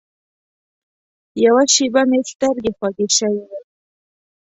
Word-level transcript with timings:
یوه 1.45 1.63
شېبه 1.73 2.01
مې 2.09 2.19
سترګې 2.31 2.71
خوږې 2.77 3.07
شوې 3.17 3.43
وې. 3.49 3.59